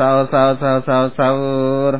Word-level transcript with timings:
Sahur, 0.00 0.24
sahur, 0.32 0.56
sahur, 0.56 0.80
sahur, 0.88 1.10
sahur. 1.12 1.94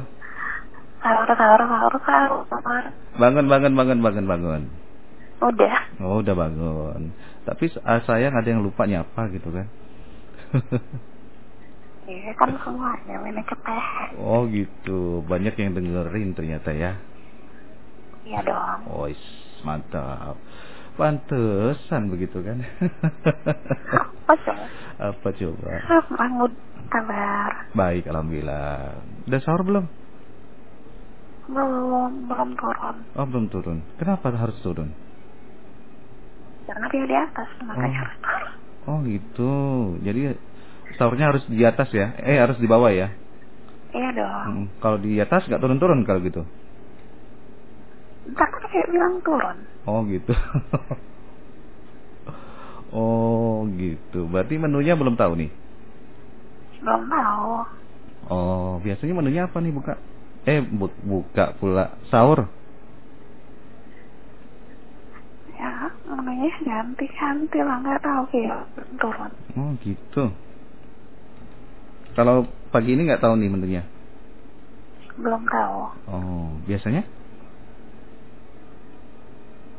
Sahur, 1.04 1.28
sahur, 1.36 1.60
sahur, 1.68 1.94
sahur, 2.00 2.40
sahur. 2.48 2.84
Bangun, 3.20 3.44
bangun, 3.44 3.76
bangun, 3.76 4.00
bangun, 4.00 4.24
bangun. 4.24 4.62
Udah. 5.44 5.76
Oh, 6.00 6.24
udah 6.24 6.32
bangun. 6.32 7.12
Tapi 7.44 7.68
uh, 7.76 8.00
sayang 8.08 8.32
ada 8.32 8.48
yang 8.48 8.64
lupa 8.64 8.88
nyapa 8.88 9.28
gitu 9.36 9.52
kan. 9.52 9.68
Iya 12.10 12.34
kan 12.34 12.50
semuanya 12.66 13.22
minum 13.22 13.44
teh. 13.46 13.86
oh 14.18 14.42
gitu. 14.50 15.22
Banyak 15.30 15.54
yang 15.54 15.78
dengerin 15.78 16.34
ternyata 16.34 16.74
ya. 16.74 16.98
Iya 18.26 18.42
dong. 18.42 18.80
Oh, 18.90 19.06
mantap. 19.62 20.34
Pantesan 20.98 22.10
begitu 22.10 22.42
kan. 22.42 22.66
Apa 24.26 24.34
coba? 24.42 24.64
Apa 24.98 25.28
coba? 25.38 25.70
Bangun 26.18 26.50
kabar. 26.90 27.70
Baik, 27.72 28.04
alhamdulillah. 28.10 28.98
Udah 29.30 29.40
sahur 29.40 29.62
belum? 29.62 29.86
Belum, 31.50 32.12
belum 32.30 32.50
turun. 32.54 32.96
Oh, 33.14 33.26
belum 33.26 33.46
turun. 33.50 33.78
Kenapa 33.98 34.30
harus 34.30 34.54
turun? 34.62 34.94
Karena 36.66 36.86
dia 36.90 37.04
di 37.06 37.16
atas, 37.16 37.48
makanya 37.66 37.90
Oh. 37.90 38.02
harus 38.06 38.16
turun. 38.22 38.52
Oh, 38.86 38.98
gitu. 39.04 39.52
Jadi 40.02 40.20
sahurnya 40.94 41.26
harus 41.34 41.42
di 41.50 41.62
atas 41.62 41.90
ya? 41.90 42.14
Eh, 42.22 42.38
harus 42.38 42.58
di 42.58 42.70
bawah 42.70 42.90
ya? 42.90 43.10
Iya 43.90 44.10
dong. 44.14 44.46
Mm, 44.46 44.66
Kalau 44.78 44.98
di 45.02 45.18
atas 45.18 45.42
nggak 45.50 45.58
turun-turun 45.58 46.06
kalau 46.06 46.22
gitu? 46.22 46.46
Ntar 48.30 48.46
kan 48.46 48.62
kayak 48.70 48.88
bilang 48.94 49.18
turun. 49.26 49.56
Oh, 49.90 50.06
gitu. 50.06 50.30
oh, 52.94 53.66
gitu. 53.74 54.30
Berarti 54.30 54.54
menunya 54.62 54.94
belum 54.94 55.18
tahu 55.18 55.34
nih? 55.34 55.50
Belum 56.80 57.02
tahu. 57.08 57.52
Oh, 58.30 58.70
biasanya 58.84 59.14
menunya 59.16 59.42
apa 59.48 59.58
nih 59.60 59.72
buka? 59.72 59.94
Eh, 60.48 60.60
bu- 60.64 60.96
buka 61.04 61.52
pula 61.60 61.96
sahur. 62.08 62.48
Ya, 65.60 65.92
menunya 66.08 66.48
ganti-ganti 66.64 67.58
lah, 67.60 67.76
nggak 67.84 68.00
tahu 68.00 68.22
kayak 68.32 68.60
turun. 68.96 69.30
Oh, 69.56 69.70
gitu. 69.84 70.32
Kalau 72.16 72.48
pagi 72.72 72.96
ini 72.96 73.04
nggak 73.08 73.20
tahu 73.20 73.36
nih 73.36 73.50
menunya. 73.52 73.82
Belum 75.20 75.44
tahu. 75.44 75.80
Oh, 76.08 76.48
biasanya? 76.64 77.04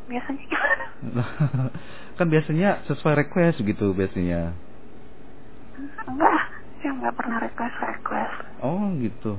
Biasanya 0.05 0.45
kan 2.17 2.27
biasanya 2.29 2.85
sesuai 2.85 3.25
request 3.25 3.63
gitu 3.66 3.89
biasanya. 3.97 4.53
Enggak, 6.05 6.41
saya 6.81 6.97
nggak 6.97 7.15
pernah 7.15 7.37
request-request. 7.39 8.35
Oh, 8.65 8.89
gitu. 8.97 9.37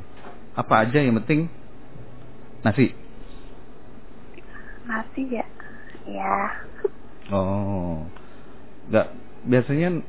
Apa 0.54 0.86
aja 0.86 1.02
yang 1.02 1.18
penting 1.22 1.50
nasi. 2.62 2.94
Nasi 4.86 5.22
ya? 5.26 5.46
Ya. 6.06 6.36
Oh. 7.34 8.06
Nggak 8.86 9.06
biasanya 9.42 10.02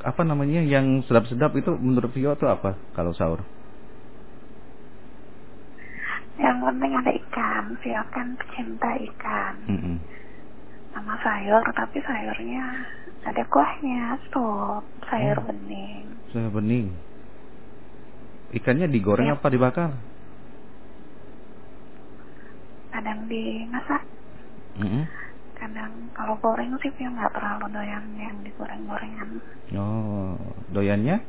apa 0.00 0.22
namanya 0.24 0.64
yang 0.64 1.04
sedap-sedap 1.04 1.52
itu 1.56 1.76
menurut 1.76 2.08
Vio 2.16 2.32
itu 2.32 2.46
apa 2.48 2.76
kalau 2.96 3.12
sahur? 3.12 3.44
Yang 6.36 6.56
penting 6.64 6.92
ada 6.96 7.12
ikan. 7.12 7.64
Vio 7.80 8.02
kan 8.12 8.26
pecinta 8.36 8.90
ikan. 9.12 9.54
Mm-mm. 9.68 9.96
Sama 10.96 11.12
sayur, 11.20 11.60
tapi 11.76 12.00
sayurnya 12.00 12.64
ada 13.28 13.42
kuahnya, 13.52 14.16
sup, 14.32 14.84
sayur 15.12 15.36
Oh. 15.36 15.44
bening. 15.52 16.15
Saya 16.36 16.52
bening. 16.52 16.92
Ikannya 18.52 18.92
digoreng 18.92 19.32
Ya. 19.32 19.40
apa 19.40 19.48
dibakar? 19.48 19.88
Kadang 22.92 23.24
dimasak, 23.24 24.04
Mm-mm. 24.76 25.04
kadang 25.56 25.92
kalau 26.12 26.36
goreng 26.44 26.76
sih 26.80 26.92
Vio 26.92 27.08
nggak 27.08 27.32
terlalu 27.32 27.72
doyan 27.72 28.04
yang 28.20 28.36
digoreng-gorengan. 28.44 29.28
Oh, 29.72 30.36
doyannya 30.70 31.24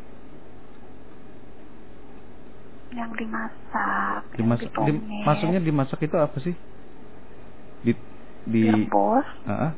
Yang 2.91 3.12
dimasak, 3.19 4.22
dimasak. 4.35 4.72
yang 4.75 4.88
Di, 4.88 5.23
maksudnya 5.23 5.59
dimasak 5.63 6.00
itu 6.03 6.16
apa 6.16 6.38
sih? 6.40 6.56
Di 7.84 7.96
di 8.44 8.63
direbus, 8.63 9.28
Ah, 9.44 9.72
ah, 9.72 9.73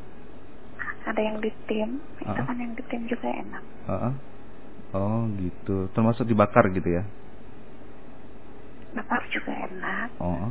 ada 1.05 1.21
yang 1.21 1.37
ditim, 1.37 2.01
itu 2.17 2.29
Ah. 2.33 2.45
kan 2.45 2.57
yang 2.57 2.73
ditim 2.73 3.01
juga 3.05 3.29
enak. 3.29 3.63
ah, 3.85 4.09
ah. 4.09 4.13
Oh, 4.89 5.29
gitu. 5.37 5.85
Termasuk 5.93 6.25
dibakar 6.25 6.65
gitu 6.73 6.89
ya? 6.89 7.03
Bakar 8.97 9.21
juga 9.29 9.53
enak. 9.53 10.09
Oh. 10.17 10.49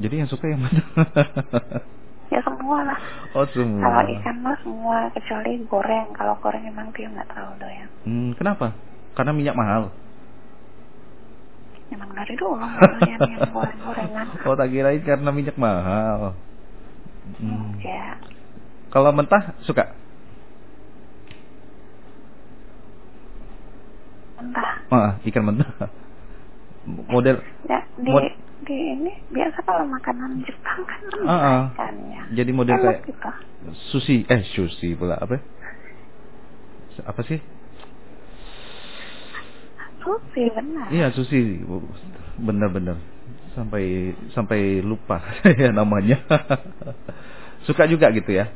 Jadi 0.00 0.14
yang 0.24 0.28
suka 0.28 0.48
yang 0.48 0.60
mana? 0.64 0.82
Ya 2.26 2.42
semua 2.42 2.82
lah. 2.82 2.98
oh, 3.38 3.46
semua. 3.54 3.86
Kalau 3.86 4.02
ikan 4.18 4.36
mah 4.42 4.58
semua 4.58 4.96
kecuali 5.14 5.62
goreng. 5.70 6.10
Kalau 6.10 6.34
goreng 6.42 6.66
emang 6.66 6.90
dia 6.90 7.06
nggak 7.06 7.30
terlalu 7.30 7.54
doyan. 7.62 7.88
Hmm, 8.02 8.30
kenapa? 8.34 8.74
Karena 9.14 9.30
minyak 9.30 9.54
mahal. 9.54 9.94
Emang 11.86 12.10
dari 12.10 12.34
dulu 12.34 12.58
yang 12.58 13.22
goreng-gorengan. 13.54 14.26
Oh, 14.50 14.58
tak 14.58 14.74
kirain 14.74 15.06
karena 15.06 15.30
minyak 15.30 15.54
mahal. 15.54 16.34
Hmm. 17.38 17.78
Ya, 17.78 18.18
Kalau 18.90 19.14
mentah 19.14 19.54
suka? 19.62 19.94
Entah. 24.46 24.70
Ah, 24.88 25.10
ikan 25.26 25.42
mentah. 25.44 25.90
Model 26.86 27.42
Ya 27.66 27.82
di 27.98 28.10
Mod- 28.14 28.38
di 28.62 28.76
ini 28.94 29.12
biasa 29.28 29.58
kalau 29.66 29.84
makanan 29.90 30.38
Jepang 30.46 30.80
kan 30.86 31.00
Ah, 31.26 31.34
ah. 31.34 31.62
ikannya. 31.74 32.22
Jadi 32.32 32.50
model 32.54 32.78
Enak 32.78 32.84
kayak 32.86 33.00
gitu. 33.10 33.30
sushi, 33.90 34.22
eh 34.26 34.46
sushi 34.54 34.94
pula 34.94 35.18
apa? 35.18 35.42
Apa 37.02 37.20
sih? 37.26 37.42
Sushi 39.98 40.46
benar. 40.54 40.86
Iya 40.88 41.10
sushi, 41.10 41.60
bener-bener 42.38 42.96
sampai 43.52 44.14
sampai 44.30 44.78
lupa 44.80 45.18
ya 45.60 45.74
namanya. 45.74 46.22
Suka 47.66 47.90
juga 47.90 48.14
gitu 48.14 48.30
ya? 48.30 48.46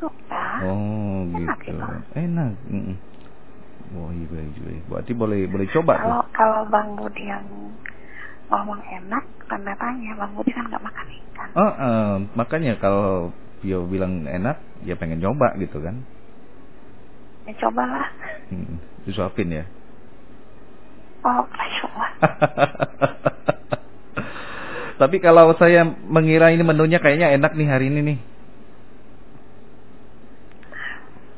Suka. 0.00 0.44
Oh 0.64 1.28
Enak 1.28 1.60
gitu, 1.60 1.76
itu. 1.76 1.96
enak. 2.16 2.50
mm. 2.64 2.94
Wah 3.92 4.08
iya 4.16 4.40
iya, 4.40 4.68
iya. 4.72 4.82
Berarti 4.88 5.12
boleh 5.12 5.44
boleh 5.44 5.68
coba 5.68 6.00
tuh. 6.00 6.08
Kalau 6.08 6.24
kalau 6.32 6.60
Bang 6.72 6.96
Budi 6.96 7.28
yang 7.28 7.44
ngomong 8.48 8.80
enak, 8.80 9.24
tanda 9.44 9.76
tanya. 9.76 10.16
Bang 10.16 10.32
Budi 10.32 10.56
kan 10.56 10.64
nggak 10.72 10.80
makan 10.80 11.06
ikan. 11.12 11.48
Oh, 11.52 11.72
eh, 11.76 12.16
makanya 12.32 12.80
kalau 12.80 13.36
Pio 13.60 13.84
bilang 13.84 14.24
enak, 14.24 14.56
ya 14.84 14.96
pengen 14.96 15.20
coba 15.20 15.52
gitu 15.60 15.84
kan? 15.84 16.00
Ya 17.44 17.52
cobalah. 17.60 18.08
Hmm, 18.48 18.80
disuapin 19.04 19.52
ya. 19.52 19.68
Oh, 21.24 21.44
coba. 21.44 22.04
Tapi 25.00 25.16
kalau 25.20 25.52
saya 25.60 25.84
mengira 25.84 26.48
ini 26.54 26.64
menunya 26.64 27.02
kayaknya 27.02 27.36
enak 27.36 27.52
nih 27.52 27.68
hari 27.68 27.92
ini 27.92 28.00
nih. 28.00 28.18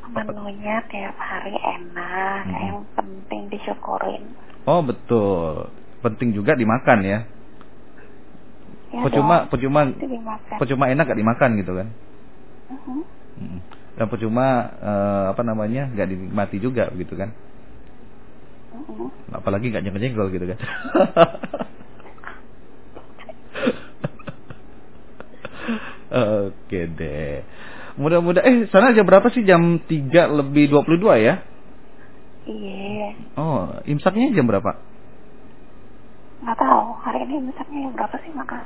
Menunya 0.07 0.86
tiap 0.97 1.17
hari 1.21 1.53
enak. 1.53 2.49
Mm-mm. 2.49 2.65
Yang 2.65 2.81
penting 2.97 3.43
disyukurin. 3.53 4.33
Oh 4.65 4.81
betul, 4.81 5.69
penting 6.01 6.33
juga 6.33 6.57
dimakan 6.57 7.05
ya. 7.05 7.29
Ya 8.91 9.01
Percuma, 9.05 9.45
dong, 9.45 9.53
percuma, 9.53 9.81
percuma 10.57 10.85
enak 10.89 11.05
gak 11.13 11.21
dimakan 11.21 11.51
gitu 11.61 11.77
kan? 11.77 11.89
Mm. 13.37 13.61
Dan 13.97 14.07
percuma 14.09 14.73
eh, 14.81 15.25
apa 15.37 15.43
namanya 15.45 15.93
gak 15.93 16.09
dinikmati 16.09 16.57
juga 16.57 16.89
gitu 16.97 17.13
kan? 17.13 17.37
Mhm. 18.73 19.37
Apalagi 19.37 19.69
gak 19.69 19.85
nyenggol 19.85 20.33
gitu 20.33 20.49
kan? 20.49 20.59
Oke 26.47 26.89
deh. 26.97 27.45
Mudah-mudahan 28.07 28.47
eh 28.47 28.57
sana 28.71 28.95
jam 28.95 29.03
berapa 29.03 29.27
sih? 29.35 29.43
Jam 29.43 29.83
3 29.83 30.31
lebih 30.31 30.71
22 30.71 31.19
ya? 31.19 31.43
Iya. 32.47 33.19
Oh, 33.35 33.83
imsaknya 33.83 34.31
jam 34.31 34.47
berapa? 34.47 34.79
Nggak 36.39 36.55
tahu. 36.55 36.87
Hari 37.03 37.27
ini 37.27 37.51
misalnya 37.51 37.91
yang 37.91 37.99
berapa 37.99 38.15
sih 38.23 38.31
makan? 38.31 38.63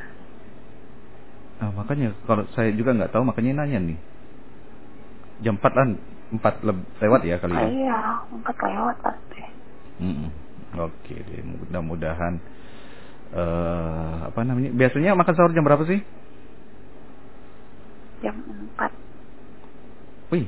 Ah, 1.56 1.72
makanya 1.72 2.12
kalau 2.28 2.44
saya 2.52 2.68
juga 2.76 2.92
nggak 2.92 3.16
tahu 3.16 3.24
makanya 3.24 3.64
nanya 3.64 3.80
nih. 3.80 3.98
Jam 5.40 5.56
4 5.56 5.72
kan 5.72 5.88
4 6.36 6.54
le- 6.60 6.88
lewat 7.00 7.24
ya 7.24 7.40
kali 7.40 7.56
ya. 7.56 7.64
iya, 7.64 8.00
empat 8.28 8.56
lewat 8.60 8.96
pasti. 9.00 9.40
Mm-mm. 10.04 10.28
Oke 10.76 11.16
deh, 11.16 11.40
mudah-mudahan 11.48 12.44
eh 13.32 14.16
apa 14.28 14.40
namanya? 14.44 14.68
Biasanya 14.76 15.16
makan 15.16 15.32
sahur 15.32 15.56
jam 15.56 15.64
berapa 15.64 15.88
sih? 15.88 16.04
Jam 18.20 18.36
empat. 18.36 18.49
Wih, 20.30 20.46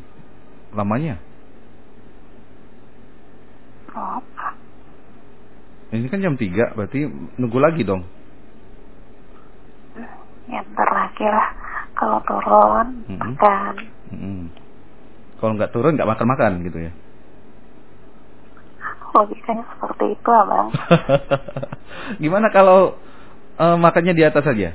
lamanya. 0.78 1.18
Apa? 3.90 4.46
Ini 5.92 6.06
kan 6.08 6.22
jam 6.22 6.38
3, 6.38 6.72
berarti 6.78 7.04
nunggu 7.36 7.58
lagi 7.60 7.82
dong. 7.84 8.06
Ya 10.48 10.62
ntar 10.72 10.88
lagi 10.88 11.26
lah. 11.26 11.48
Kalau 11.92 12.18
turun, 12.24 13.04
Mm-mm. 13.10 13.18
makan. 13.20 13.74
Mm-mm. 14.14 14.40
Kalau 15.42 15.52
nggak 15.58 15.74
turun 15.74 15.98
nggak 15.98 16.08
makan-makan 16.08 16.62
gitu 16.64 16.78
ya. 16.88 16.92
Logikanya 19.12 19.66
seperti 19.76 20.16
itu 20.16 20.30
abang. 20.32 20.72
Gimana 22.22 22.48
kalau 22.48 22.96
eh, 23.60 23.76
makannya 23.76 24.16
di 24.16 24.24
atas 24.24 24.46
saja? 24.46 24.72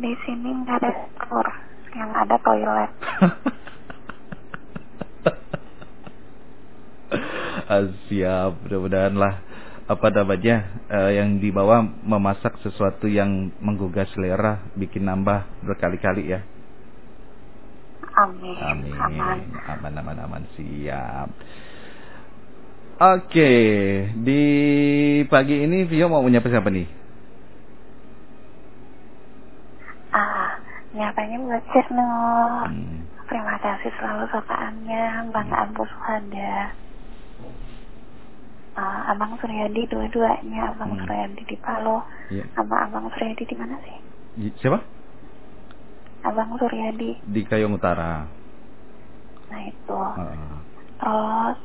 Di 0.00 0.12
sini 0.24 0.48
nggak 0.64 0.76
ada 0.80 0.90
dapur. 0.90 1.46
Yang 1.92 2.10
ada 2.16 2.36
toilet. 2.40 2.92
Ah, 7.70 7.86
Siap, 8.10 8.66
mudah-mudahan 8.66 9.14
lah 9.14 9.46
apa 9.86 10.06
namanya 10.10 10.82
eh, 10.90 11.22
yang 11.22 11.38
dibawa 11.38 11.82
memasak 11.82 12.58
sesuatu 12.66 13.06
yang 13.06 13.54
menggugah 13.62 14.10
selera, 14.10 14.58
bikin 14.74 15.06
nambah 15.06 15.46
berkali-kali 15.62 16.34
ya. 16.34 16.42
Amin. 18.18 18.58
Amin. 18.58 18.94
Aman. 18.94 19.38
Aman, 19.70 19.92
aman, 20.02 20.16
aman. 20.18 20.42
Siap. 20.58 21.28
Oke, 23.00 23.52
di 24.18 24.42
pagi 25.30 25.62
ini 25.62 25.86
Vio 25.86 26.10
mau 26.10 26.26
menyapa 26.26 26.50
siapa 26.50 26.68
nih? 26.68 26.86
Nyapanya 31.00 31.36
buat 31.40 31.64
Cisnur. 31.72 32.68
Hmm. 32.68 33.08
Terima 33.24 33.56
kasih 33.56 33.88
selalu 33.96 34.24
sapaannya, 34.28 35.32
Bang 35.32 35.48
Abu 35.48 35.80
Suhada. 35.86 36.76
Ah, 38.76 39.12
Abang 39.12 39.32
Suryadi 39.40 39.88
dua-duanya, 39.88 40.76
Abang 40.76 40.92
Hmm. 40.92 41.00
Suryadi 41.02 41.42
di 41.42 41.56
Palo, 41.56 42.04
Iya. 42.28 42.44
sama 42.52 42.84
Abang 42.84 43.08
Suryadi 43.10 43.48
di 43.48 43.56
mana 43.56 43.80
sih? 43.80 43.96
Siapa? 44.60 44.78
Abang 46.20 46.52
Suryadi. 46.60 47.16
Di 47.24 47.40
Kayong 47.48 47.80
Utara. 47.80 48.28
Nah 49.48 49.62
itu. 49.64 50.00
Heeh. 50.20 50.52
Terus 51.00 51.58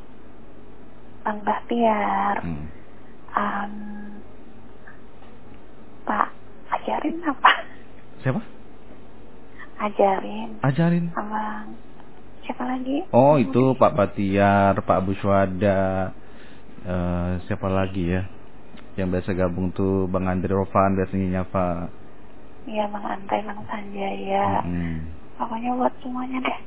Bang 1.22 1.40
Bahtiar, 1.44 2.36
Hmm. 2.40 2.66
um, 3.36 3.74
Pak 6.06 6.30
ajarin 6.72 7.18
apa? 7.26 7.52
Siapa? 8.22 8.42
Ajarin, 9.86 10.50
Ajarin. 10.66 11.06
Abang. 11.14 11.78
Siapa 12.42 12.64
lagi? 12.66 13.06
Oh 13.10 13.38
itu 13.38 13.74
Pak 13.74 13.94
Batiar, 13.94 14.74
Pak 14.82 14.98
Abu 14.98 15.14
Syuhada, 15.14 16.14
eh, 16.82 17.32
siapa 17.46 17.70
lagi 17.70 18.10
ya? 18.10 18.26
Yang 18.96 19.08
biasa 19.12 19.30
gabung 19.36 19.70
tuh 19.70 20.08
Bang 20.08 20.26
Andre 20.26 20.54
Rovan 20.54 20.96
biasanya 20.96 21.42
nyapa. 21.42 21.90
Iya 22.66 22.90
Bang 22.90 23.06
Antai, 23.06 23.46
Bang 23.46 23.62
Sanjaya. 23.66 24.66
Mm-mm. 24.66 24.96
Pokoknya 25.38 25.70
buat 25.76 25.94
semuanya 26.02 26.38
deh. 26.42 26.58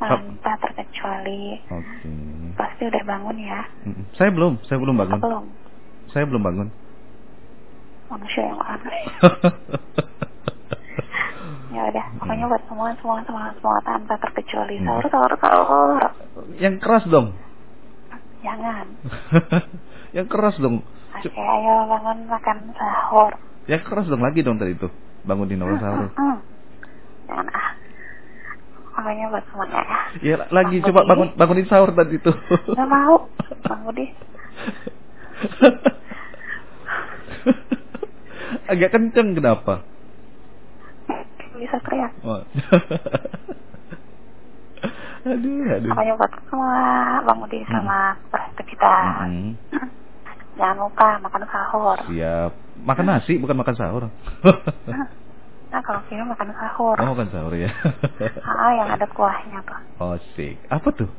Kap- 0.00 0.20
Tanpa 0.24 0.52
terkecuali. 0.60 1.60
Oke. 1.68 2.12
Pasti 2.56 2.82
udah 2.88 3.02
bangun 3.04 3.36
ya? 3.40 3.60
Saya 4.14 4.30
belum, 4.32 4.60
saya 4.64 4.78
belum 4.80 4.96
bangun. 4.96 5.20
Belum. 5.20 5.44
Saya 6.12 6.24
belum 6.24 6.42
bangun. 6.44 6.68
Manusia 8.08 8.42
yang 8.44 8.60
aneh. 8.60 9.04
ya 12.34 12.50
pokoknya 12.50 12.50
buat 12.50 12.62
semua, 12.66 12.90
semua, 12.98 13.22
semua, 13.22 13.54
semua 13.54 13.78
tanpa 13.86 14.18
terkecuali. 14.18 14.74
Hmm. 14.82 14.86
Sahur, 14.86 15.06
sahur, 15.06 15.32
sahur. 15.38 16.02
Yang 16.58 16.74
keras 16.82 17.04
dong. 17.06 17.30
Jangan. 18.42 18.86
Yang 20.16 20.26
keras 20.26 20.58
dong. 20.58 20.82
Oke, 21.14 21.30
ayo 21.30 21.74
bangun 21.86 22.26
makan 22.26 22.58
sahur. 22.74 23.30
Yang 23.70 23.82
keras 23.86 24.06
dong 24.10 24.22
lagi 24.26 24.42
dong 24.42 24.58
tadi 24.58 24.74
itu. 24.74 24.90
Bangunin 25.22 25.62
orang 25.62 25.78
sahur. 25.78 26.10
Hmm, 26.10 26.18
hmm. 26.18 26.36
Jangan 27.30 27.46
ah. 27.54 27.70
Pokoknya 28.94 29.26
buat 29.30 29.44
semuanya 29.50 29.80
ya. 29.82 29.98
Ya 30.22 30.36
lagi 30.50 30.76
Bang 30.78 30.86
coba 30.90 31.00
Budi. 31.02 31.10
bangun 31.10 31.28
bangunin 31.38 31.66
sahur 31.70 31.90
tadi 31.94 32.18
itu. 32.18 32.32
Gak 32.74 32.88
mau, 32.90 33.30
Bang 33.62 33.80
Budi. 33.86 34.06
Agak 38.74 38.90
kenceng 38.90 39.38
kenapa? 39.38 39.86
Teriak. 41.84 42.12
Oh. 42.24 42.40
aduh, 45.24 45.64
aduh. 45.72 45.90
Pokoknya 45.92 46.14
buat 46.20 46.32
semua 46.48 46.76
Bang 47.24 47.38
Budi 47.40 47.60
sama 47.68 48.16
beraktivitas. 48.28 49.04
Mm-mm. 49.24 49.56
Jangan 50.54 50.76
lupa 50.78 51.08
makan 51.18 51.42
sahur. 51.50 51.98
Siap. 52.06 52.50
Makan 52.84 53.04
nasi 53.08 53.32
bukan 53.38 53.56
makan 53.58 53.74
sahur. 53.76 54.02
Nah 55.74 55.82
kalau 55.82 55.98
Vino 56.06 56.22
makan 56.22 56.54
sahur. 56.54 56.94
oh, 57.02 57.18
makan 57.18 57.28
sahur 57.34 57.50
ya. 57.50 57.66
Ah, 58.46 58.70
yang 58.78 58.94
ada 58.94 59.10
kuahnya 59.10 59.58
tuh. 59.66 59.74
oh, 59.98 60.14
sik. 60.38 60.54
Apa 60.70 60.86
tuh? 60.94 61.10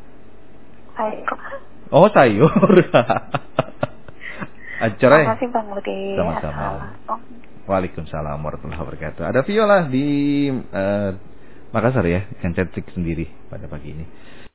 Sayur. 0.95 1.35
Oh, 1.91 2.07
sayur. 2.07 2.47
Acara 4.79 5.15
ya? 5.19 5.27
Terima 5.27 5.35
kasih 5.35 5.47
Bang 5.51 5.67
Budi. 5.75 6.15
Sama-sama. 6.15 6.87
Waalaikumsalam 7.65 8.37
warahmatullahi 8.45 8.81
wabarakatuh. 8.81 9.23
Ada 9.25 9.41
Viola 9.41 9.89
di 9.89 10.07
eh, 10.53 11.11
Makassar 11.73 12.05
ya, 12.05 12.29
yang 12.45 12.53
cantik 12.53 12.87
sendiri 12.93 13.25
pada 13.49 13.65
pagi 13.65 13.91
ini. 13.91 14.05